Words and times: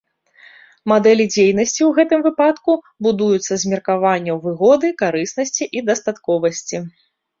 Мадэлі 0.91 1.25
дзейнасці 1.33 1.75
ў 1.85 1.89
гэтым 1.97 2.19
выпадку 2.27 2.71
будуюцца 3.07 3.53
з 3.65 3.75
меркаванняў 3.75 4.41
выгоды, 4.47 4.87
карыснасці 5.03 5.63
і 5.79 5.89
дастатковасці. 5.91 6.77